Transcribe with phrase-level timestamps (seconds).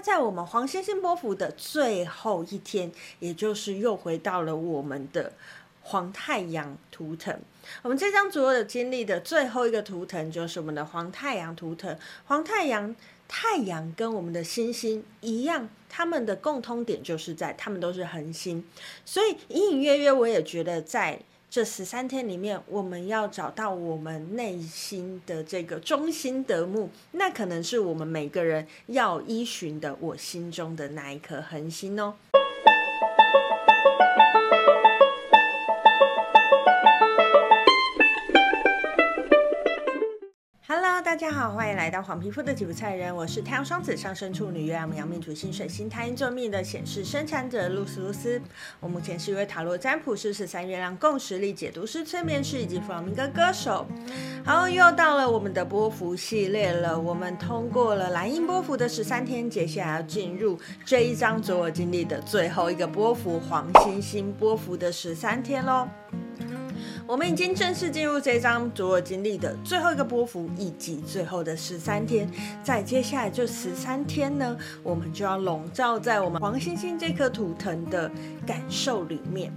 [0.00, 5.32] 在我们黄星星波幅的最后一天，也就是又回到了我们的
[5.82, 7.38] 黄太阳图腾。
[7.82, 11.96] 我们这张所有的经历的最后一个图腾，就是我们的黄太阳图腾。
[12.24, 12.94] 黄太阳，
[13.28, 18.64] 太阳跟我们的星星一样，它们的共通点就是在，它们都是恒星。
[19.04, 21.20] 所以隐隐约约，我也觉得在。
[21.50, 32.14] 这十三天里面，我们要找到我们内心的这个中心德目，那可能是我们每个人要依循的，我心中的那一颗恒星哦。
[41.02, 48.40] 大家好，欢迎来到黄皮肤的吉普赛人，我是太阳双子上升处女月亮羊命主星水星太阴座命的显示生产者露丝露丝。
[48.80, 53.86] 我目前是一位塔罗占卜师、十三月亮共识力解读师、催眠师以及弗朗明哥歌手。
[54.44, 57.00] 好，又到了我们的波幅系列了。
[57.00, 65.88] 我们通过了蓝鹰波幅的十三天，接下来要进入这一张所有经历的最后一个波幅黄星星波幅的十三天喽。
[67.10, 72.30] 我们已经正式进入这张所有经历的最后一个波幅，以及最后的十三天。
[72.62, 78.08] 在接下来这十三天呢，我们就要笼罩在我们黄星星这颗图腾的
[78.46, 79.52] 感受里面。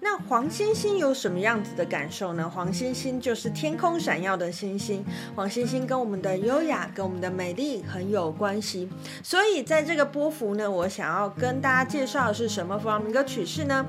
[0.00, 2.48] 那黄星星有什么样子的感受呢？
[2.48, 8.88] 黄星星就是天空闪耀的星星，黄星星跟我们的优雅、跟我们的美丽很有关系。
[9.22, 13.84] 所以在这个波幅呢，我想要跟大家介绍的是什么弗朗明哥曲式呢？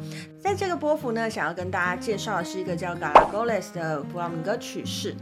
[0.48, 5.14] 在这个波幅呢，想要跟大家介绍的是一个叫 Galagoles 的弗朗明哥曲式。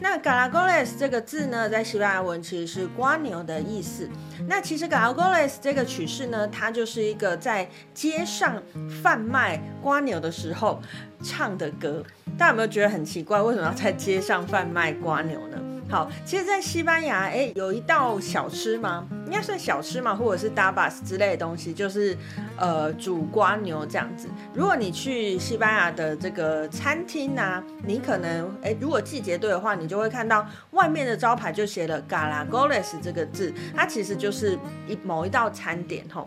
[0.00, 4.10] 那 Galagoles 这个字呢，在西班牙文其实是瓜牛的意思。
[4.48, 8.60] 那其实 Galagoles 这个曲式呢，它就是一个在街上
[9.00, 10.82] 贩卖瓜牛的时候
[11.22, 12.02] 唱的歌。
[12.36, 13.40] 大家有没有觉得很奇怪？
[13.40, 15.58] 为什么要在街上贩卖瓜牛呢？
[15.92, 19.06] 好，其实，在西班牙，哎，有一道小吃吗？
[19.26, 22.16] 应该算小吃嘛，或者是 tapas 之类的东西，就是
[22.56, 24.26] 呃煮瓜牛这样子。
[24.54, 36.26] 如果你去西班牙的这个餐厅啊，你可能哎，如果季节对的话，你就会看到外面的招牌就写了 g a l a g o l e s 这个字，它其实就是一某一道餐点吼。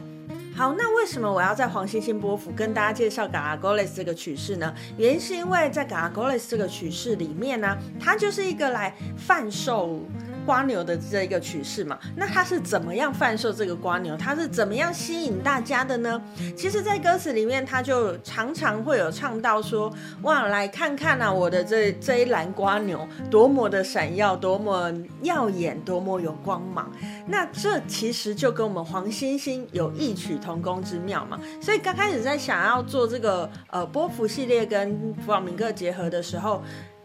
[0.58, 4.74] 好，那为什么我要在黄星星波府跟大家介绍 Galagoles 这个曲式呢？
[4.98, 10.00] 原因是因为在 Galagoles 这个曲式里面呢，它就是一个来贩售。
[10.46, 14.16] 瓜牛的这一个曲式嘛，那它是怎么样贩售这个瓜牛？
[14.16, 16.22] 它是怎么样吸引大家的呢？
[16.56, 19.92] 其实，在歌词里面，它就常常会有唱到说
[20.22, 26.92] ：“哇，来看看啊，我的这这一篮瓜牛多么的闪耀，多么耀眼，多么有光芒。”
[27.28, 31.40] 那这其实就跟我们黄星星有异曲同工之妙嘛。
[31.60, 36.62] 所以刚开始在想要做这个呃波符系列跟弗朗明哥结合的时候。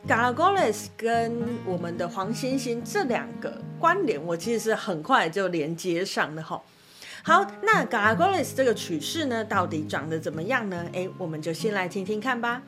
[0.09, 6.61] Galagoles 跟我们的黄星星这两个关联，我其实是很快就连接上的哈。
[7.23, 10.87] 好，那 Galagoles 这个曲式呢，到底长得怎么样呢？
[10.95, 12.63] 哎，我们就先来听听看吧。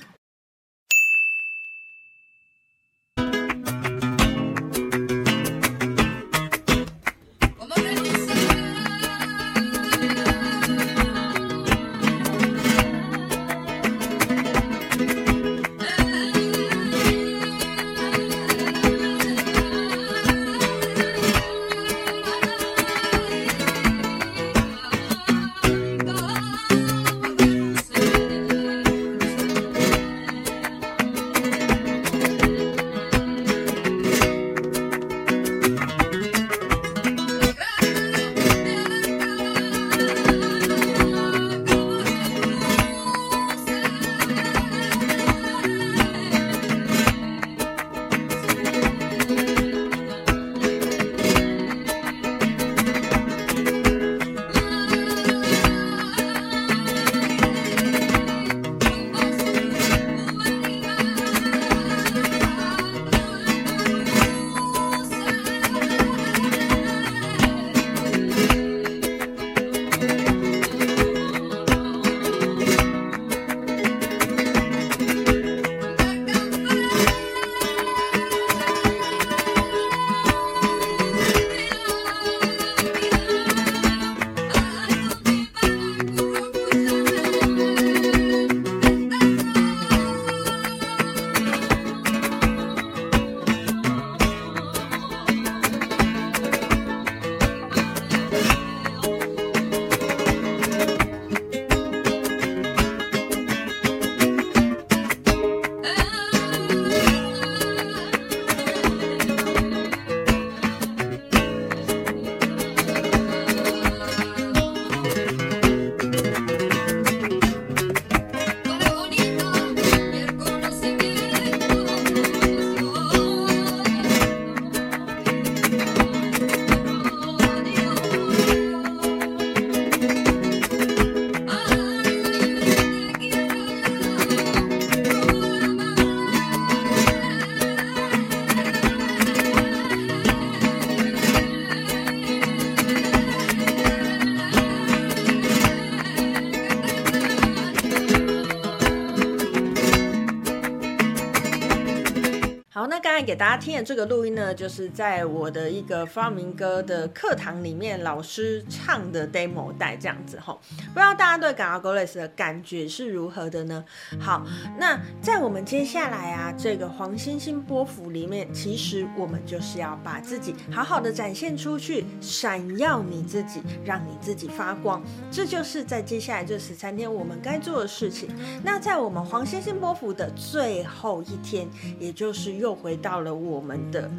[153.23, 160.61] 给大家听的这个录音呢，就是在我的一个发明歌的课堂里面老师唱的 demo 带这样子吼，
[160.93, 163.85] 不知道大家对 g a g o l e s 的感觉是如何的呢？
[164.19, 164.45] 好，
[164.79, 178.29] 那在我们接下来啊这个黄星星波幅里面，其实我们就是要把自己好好的展现出去，闪耀你自己，让你自己发光，这就是在接下来这十三天我们该做的事情。
[178.65, 184.11] 那在我们黄星星波幅的最后一天，也就是又回到到了我们的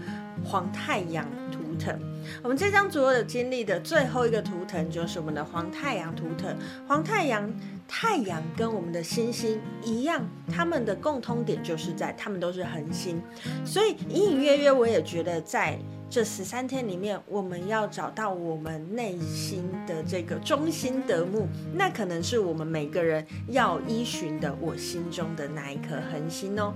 [0.45, 1.99] 黄太阳图腾。
[2.43, 6.55] 我们这张所有的经历的最后一个图腾，就是我们的黄太阳图腾。
[6.87, 7.51] 黄太阳，
[7.87, 13.19] 太阳跟我们的星星一样，它们的共通点就是在它们都是恒星。
[13.65, 26.75] 所以隐隐约约，我也觉得在这十三天里面，我们要找到我们内心的这个中心德木，那可能是我们每个人要依循的我心中的那一颗恒星哦。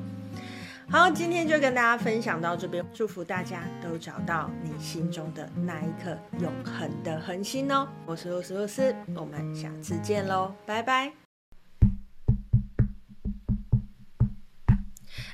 [0.90, 7.86] 好，今天就跟大家分享到这边，祝福大家都找到你心中的那一颗永恒的恒星哦。
[8.06, 11.12] 我是露丝露丝，我们下次见喽，拜拜。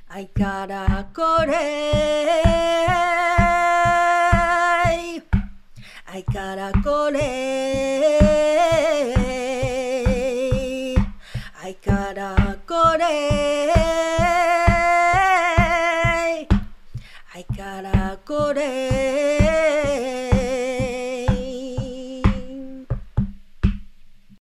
[0.07, 1.23] I gotta go
[6.05, 7.11] I gotta go
[11.61, 12.97] I gotta go